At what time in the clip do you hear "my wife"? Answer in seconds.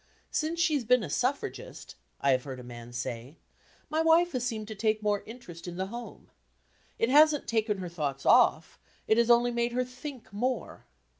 3.87-4.31